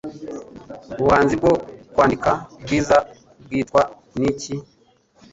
[1.01, 1.51] Ubuhanzi bwo
[1.93, 2.31] Kwandika
[2.63, 2.97] Bwiza
[3.43, 3.81] Bwitwa
[4.19, 4.55] Niki?